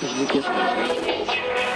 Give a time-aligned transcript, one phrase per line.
[0.00, 1.73] poucos do.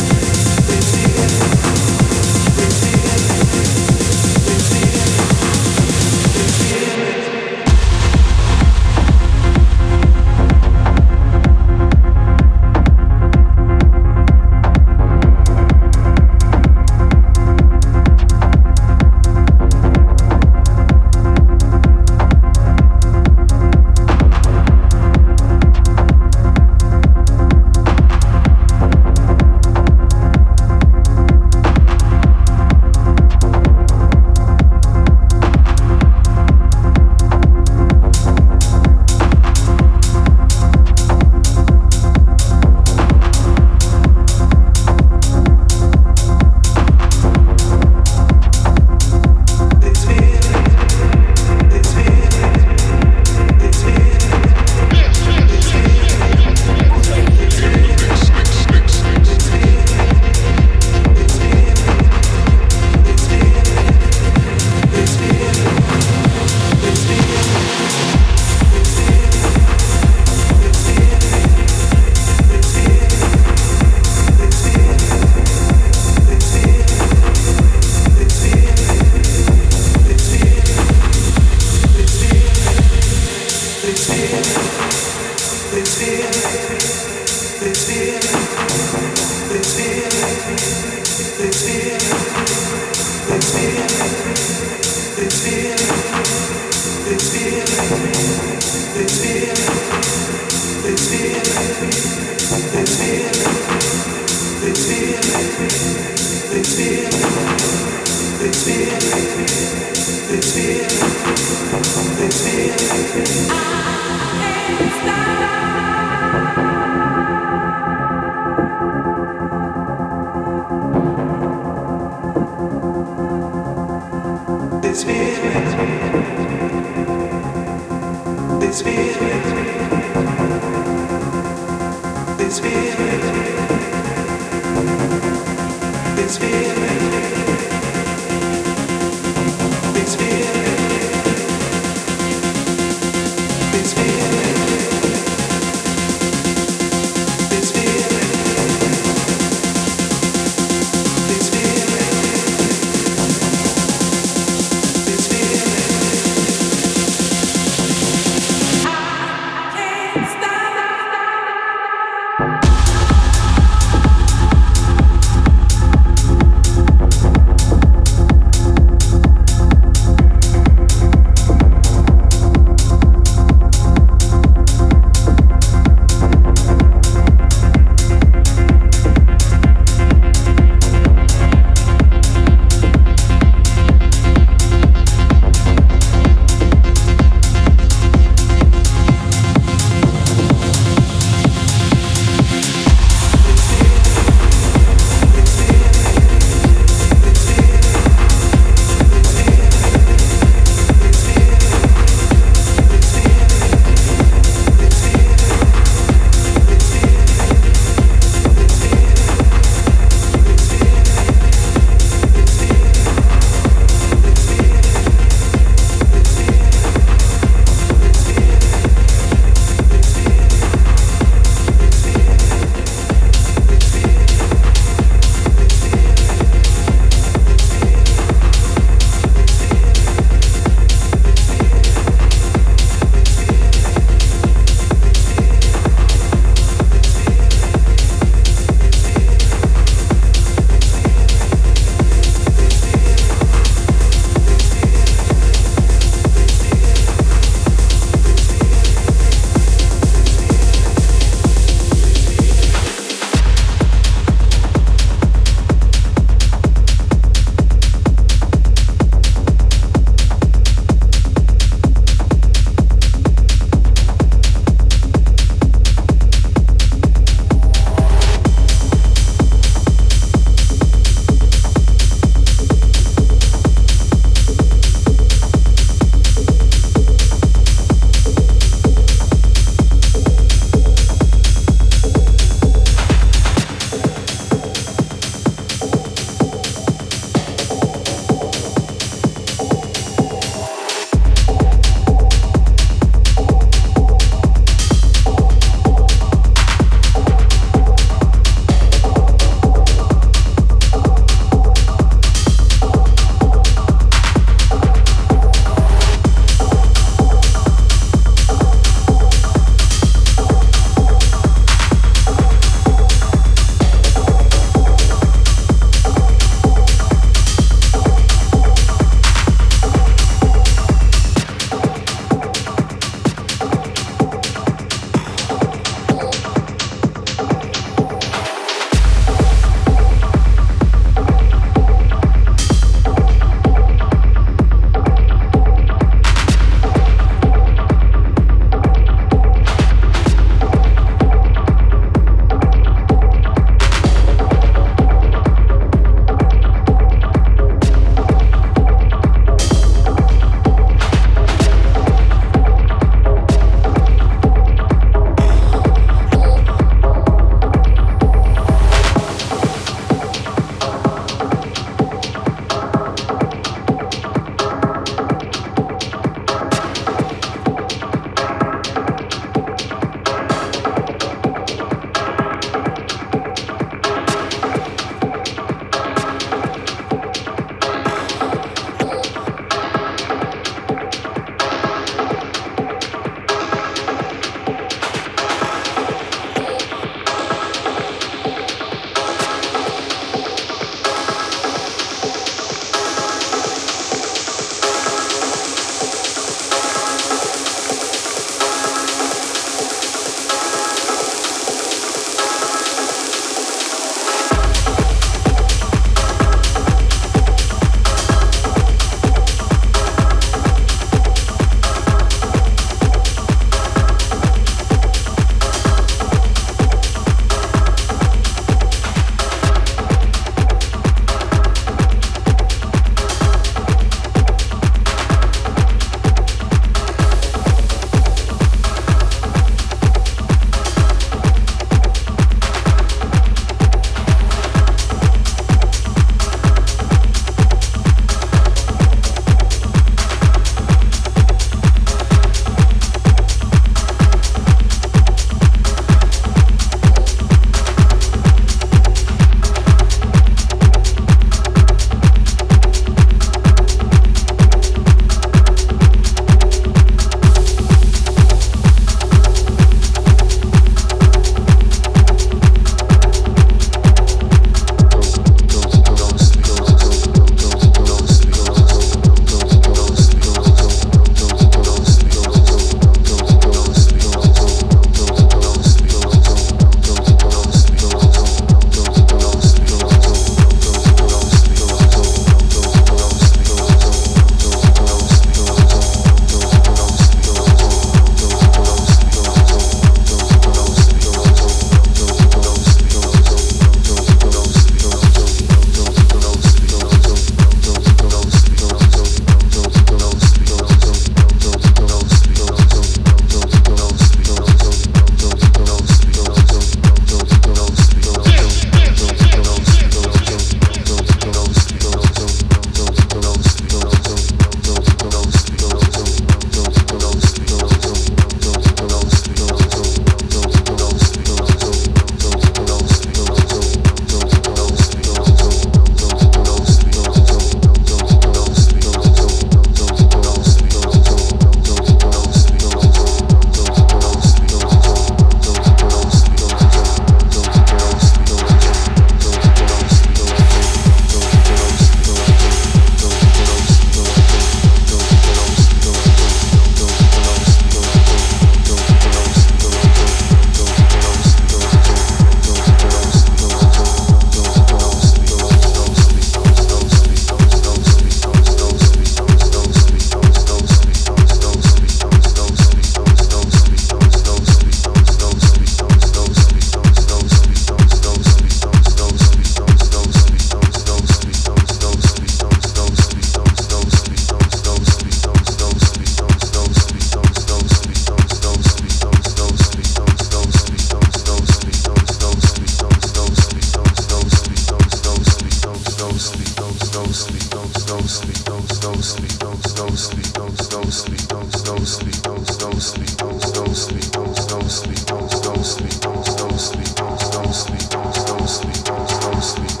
[599.60, 600.00] Ghostly,